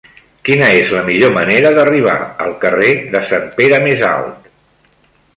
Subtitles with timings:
[0.47, 2.15] Quina és la millor manera d'arribar
[2.45, 4.49] al carrer de Sant Pere Més Alt?